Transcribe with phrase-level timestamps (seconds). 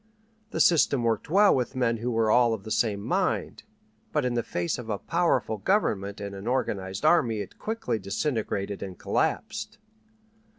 [0.49, 3.61] The system worked well with men who were all of the same mind,
[4.11, 8.81] but in the face of a powerful government and an organized army it quickly disintegrated
[8.81, 9.77] and collapsed.